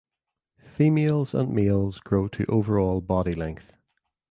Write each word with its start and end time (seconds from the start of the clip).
Females 0.65 1.35
and 1.35 1.53
males 1.53 1.99
grow 1.99 2.27
to 2.27 2.43
overall 2.47 3.01
body 3.01 3.33
length. 3.33 3.73